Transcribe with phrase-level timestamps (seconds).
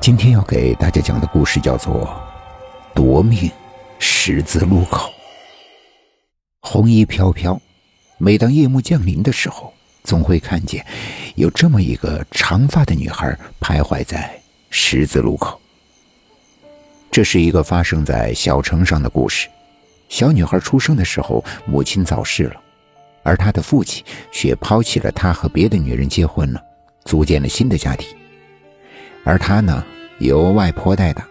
[0.00, 2.06] 今天要给大家讲的故事叫做
[2.94, 3.50] 《夺命
[3.98, 5.10] 十字路口》。
[6.62, 7.60] 红衣飘飘，
[8.16, 10.84] 每当夜幕降临的时候，总会看见
[11.34, 14.40] 有这么一个长发的女孩徘徊在
[14.70, 15.60] 十字路口。
[17.10, 19.48] 这是一个发生在小城上的故事。
[20.08, 22.56] 小女孩出生的时候，母亲早逝了，
[23.22, 26.64] 而她的父亲却抛弃了她和别的女人结婚了，
[27.04, 28.08] 组建了新的家庭。
[29.24, 29.84] 而他呢，
[30.18, 31.26] 由外婆带大。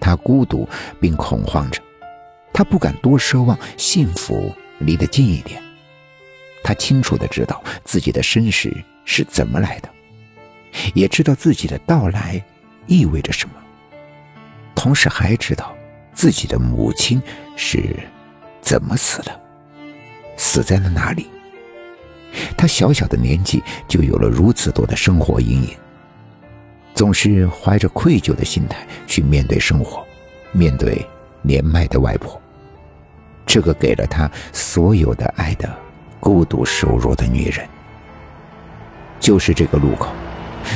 [0.00, 0.68] 他孤独
[1.00, 1.80] 并恐慌着，
[2.52, 5.62] 他不敢多奢望幸福离得近一点。
[6.64, 8.72] 他清楚的知道自己的身世
[9.04, 9.88] 是怎么来的，
[10.94, 12.42] 也知道自己的到来
[12.86, 13.54] 意味着什么，
[14.74, 15.74] 同时还知道
[16.12, 17.22] 自己的母亲
[17.56, 17.96] 是
[18.60, 19.40] 怎么死的，
[20.36, 21.28] 死在了哪里。
[22.56, 25.76] 他小小的年纪就有了如此多的生活阴影。
[26.94, 30.06] 总是怀着愧疚的心态去面对生活，
[30.52, 31.04] 面对
[31.40, 32.40] 年迈的外婆，
[33.46, 35.68] 这个给了他所有的爱的
[36.20, 37.66] 孤独瘦弱的女人，
[39.18, 40.12] 就是这个路口，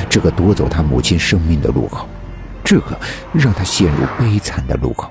[0.09, 2.07] 这个夺走他母亲生命的路口，
[2.63, 2.97] 这个
[3.31, 5.09] 让他陷入悲惨的路口。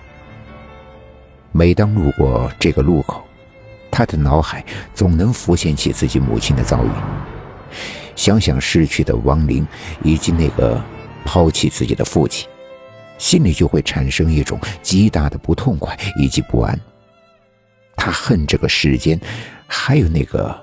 [1.52, 3.24] 每当路过这个路口，
[3.90, 6.90] 他的脑海总能浮现起自己母亲的遭遇，
[8.16, 9.66] 想想逝去的亡灵
[10.02, 10.82] 以及那个。
[11.26, 12.48] 抛弃自己的父亲，
[13.18, 16.78] 心里就会产生一种极大的不痛快以及不安。
[17.96, 19.20] 他恨这个世间，
[19.66, 20.56] 还有那个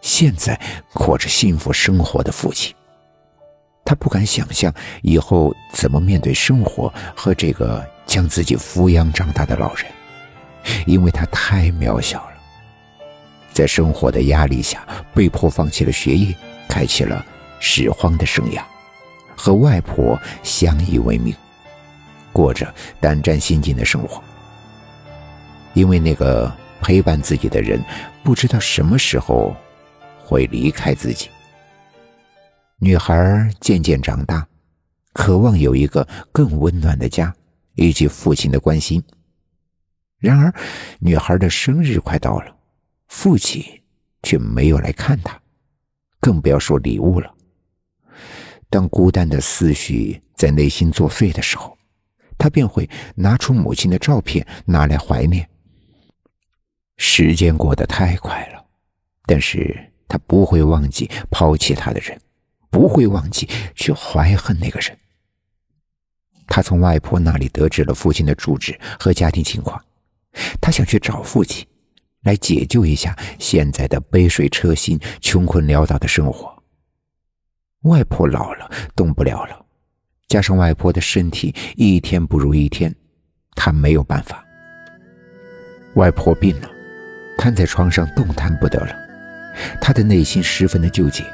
[0.00, 0.58] 现在
[0.94, 2.74] 过着幸福生活的父亲。
[3.84, 4.72] 他不敢想象
[5.02, 9.86] 以后怎么面对生活和这个将自己抚养长大的老人，
[10.86, 12.36] 因为他太渺小了，
[13.52, 16.34] 在生活的压力下被迫放弃了学业，
[16.68, 17.24] 开启了
[17.60, 18.60] 拾荒的生涯。
[19.36, 21.34] 和外婆相依为命，
[22.32, 24.22] 过着胆战心惊的生活。
[25.74, 27.84] 因为那个陪伴自己的人，
[28.24, 29.54] 不知道什么时候
[30.18, 31.28] 会离开自己。
[32.78, 34.46] 女孩渐渐长大，
[35.12, 37.34] 渴望有一个更温暖的家，
[37.74, 39.02] 以及父亲的关心。
[40.18, 40.52] 然而，
[40.98, 42.56] 女孩的生日快到了，
[43.08, 43.62] 父亲
[44.22, 45.38] 却没有来看她，
[46.20, 47.34] 更不要说礼物了。
[48.68, 51.76] 当孤单的思绪在内心作祟的时候，
[52.36, 55.48] 他便会拿出母亲的照片拿来怀念。
[56.96, 58.64] 时间过得太快了，
[59.26, 62.18] 但是他不会忘记抛弃他的人，
[62.70, 64.96] 不会忘记去怀恨那个人。
[66.46, 69.82] 他从外婆那里得知了父亲的住址和家庭情况，
[70.60, 71.66] 他想去找父亲，
[72.22, 76.55] 来解救一下现在的杯水车薪、穷困潦倒的生活。
[77.86, 79.64] 外婆老了，动不了了，
[80.28, 82.94] 加上外婆的身体一天不如一天，
[83.54, 84.44] 他没有办法。
[85.94, 86.68] 外婆病了，
[87.38, 88.94] 瘫在床上动弹不得了，
[89.80, 91.24] 他的内心十分的纠结，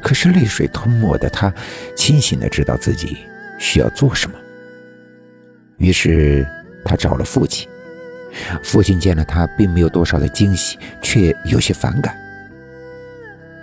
[0.00, 1.52] 可是泪水吞没的他，
[1.96, 3.18] 清醒的知道自己
[3.58, 4.38] 需要做什么。
[5.78, 6.46] 于是
[6.84, 7.68] 他找了父亲，
[8.62, 12.16] 父亲见了他，并没有多少的惊喜，却有些反感。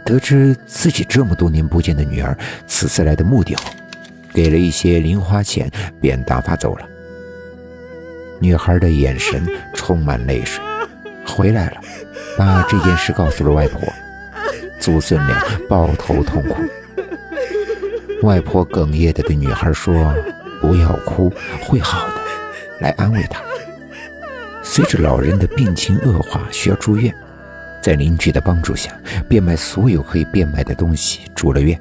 [0.06, 3.64] 得知自己这么多年不见的女儿此次来的目的后，
[4.32, 6.88] 给了一些零花钱，便打发走了。
[8.40, 10.64] 女孩的眼神充满泪水，
[11.26, 11.82] 回来了，
[12.38, 13.82] 把这件事告诉了外婆。
[14.80, 16.56] 祖孙俩抱头痛哭。
[18.22, 20.14] 外婆哽咽的对女孩说
[20.62, 21.34] ：“不要哭，
[21.64, 22.14] 会好的。”
[22.80, 23.42] 来安慰她。
[24.62, 27.12] 随着老人的病情恶化，需要住院。
[27.86, 28.90] 在邻居的帮助下，
[29.30, 31.80] 变卖所有可以变卖的东西，住了院。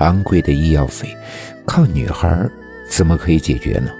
[0.00, 1.16] 昂贵的医药费，
[1.64, 2.46] 靠女孩
[2.86, 3.90] 怎么可以解决呢？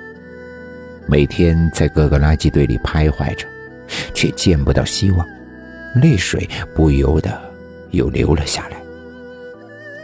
[1.06, 3.46] 每天在各个垃圾堆里徘徊着，
[4.12, 5.26] 却见不到希望，
[5.94, 7.40] 泪水不由得
[7.92, 8.76] 又流了下来。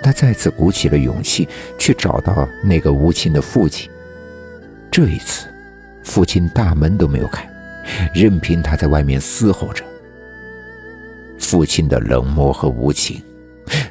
[0.02, 1.46] 他再次鼓起了勇气，
[1.78, 3.90] 去找到那个无情的父亲。
[4.90, 5.48] 这一次，
[6.02, 7.46] 父亲大门都没有开，
[8.14, 9.84] 任凭他在外面嘶吼着。
[11.38, 13.22] 父亲的冷漠和无情，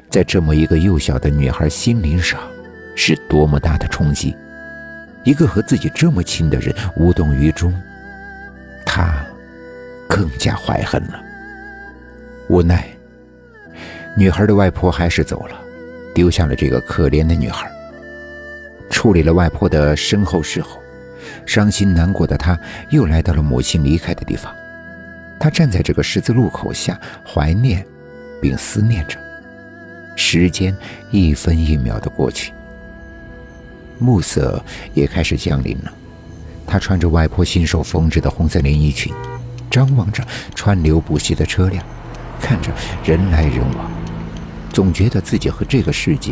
[0.09, 2.39] 在这么一个幼小的女孩心灵上，
[2.95, 4.35] 是多么大的冲击！
[5.23, 7.73] 一个和自己这么亲的人无动于衷，
[8.85, 9.25] 她
[10.07, 11.21] 更加怀恨了。
[12.47, 12.87] 无奈，
[14.15, 15.59] 女孩的外婆还是走了，
[16.13, 17.71] 丢下了这个可怜的女孩。
[18.89, 20.79] 处理了外婆的身后事后，
[21.45, 22.57] 伤心难过的她
[22.91, 24.53] 又来到了母亲离开的地方。
[25.39, 27.85] 他站在这个十字路口下，怀念，
[28.41, 29.17] 并思念着。
[30.15, 30.75] 时间
[31.11, 32.53] 一分一秒的过去，
[33.99, 35.93] 暮色也开始降临了。
[36.65, 39.13] 他穿着外婆亲手缝制的红色连衣裙，
[39.69, 41.85] 张望着川流不息的车辆，
[42.41, 42.71] 看着
[43.03, 43.91] 人来人往，
[44.71, 46.31] 总觉得自己和这个世界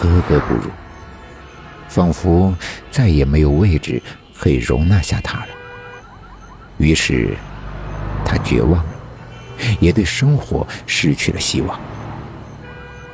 [0.00, 0.70] 格格不入，
[1.88, 2.56] 仿佛
[2.90, 4.00] 再也没有位置
[4.38, 5.48] 可以容纳下他了。
[6.78, 7.36] 于是，
[8.26, 8.96] 他绝望了，
[9.80, 11.80] 也对生活失去了希望。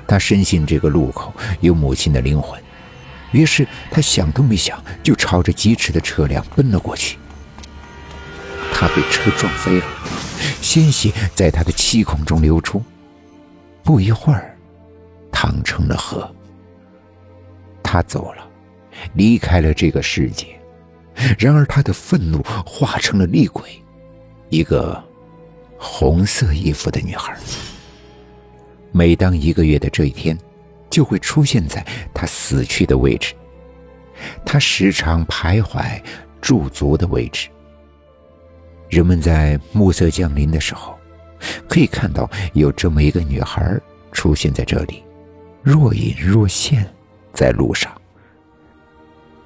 [0.07, 2.61] 他深信这个路口有母亲的灵魂。
[3.31, 7.17] 于是他想都没想，就朝着疾驰的车辆奔了过去。
[8.75, 9.85] 他被车撞飞了，
[10.61, 12.83] 鲜血在他的七孔中流出。
[13.83, 14.55] 不一会儿，
[15.31, 16.31] 淌成了河。
[17.83, 18.47] 他走了，
[19.15, 20.47] 离开了这个世界。
[21.39, 23.82] 然而他的愤怒化成了厉鬼，
[24.53, 25.03] 一个
[25.79, 27.35] 红色衣服的女孩。
[28.93, 30.39] 每当一个月的这一天。
[30.93, 31.83] 就会出现在
[32.13, 33.33] 他死去的位置，
[34.45, 35.99] 他时常徘徊
[36.39, 37.49] 驻足的位置。
[38.91, 40.95] 人们在暮色降临的时候，
[41.67, 43.81] 可以看到有这么一个女孩
[44.13, 45.03] 出现在这里，
[45.63, 46.87] 若隐若现
[47.33, 47.91] 在路上。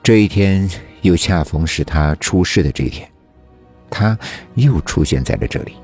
[0.02, 0.68] 这一天
[1.02, 3.08] 又恰逢是他出事的这一天，
[3.90, 4.18] 他
[4.54, 5.76] 又出现在了这里。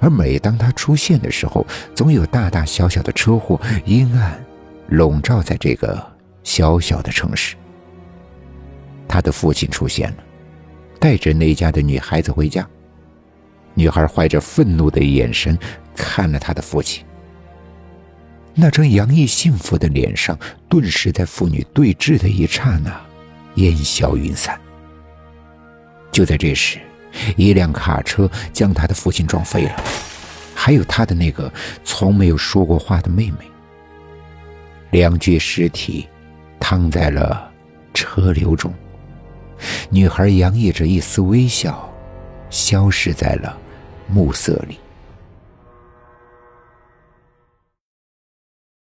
[0.00, 4.42] 而每当他出现的时候，总有大大小小的车祸，阴暗。
[4.88, 6.00] 笼罩在这个
[6.42, 7.56] 小小的城市。
[9.08, 10.16] 他的父亲出现了，
[11.00, 12.68] 带着那家的女孩子回家。
[13.72, 15.58] 女孩怀着愤怒的眼神
[15.96, 17.04] 看了他的父亲，
[18.54, 20.38] 那张洋溢幸福的脸上，
[20.68, 23.00] 顿时在父女对峙的一刹那，
[23.54, 24.60] 烟消云散。
[26.12, 26.78] 就在这时，
[27.36, 29.76] 一辆卡车将他的父亲撞飞了，
[30.54, 31.52] 还有他的那个
[31.84, 33.38] 从没有说过话的妹妹。
[34.90, 36.08] 两具尸体
[36.60, 37.50] 躺在了
[37.92, 38.72] 车流中，
[39.90, 41.92] 女孩洋溢着一丝微笑，
[42.50, 43.58] 消失在了
[44.06, 44.78] 暮色里。